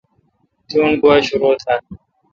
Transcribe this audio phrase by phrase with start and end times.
[0.67, 1.81] تی اون گوا شرو تھال۔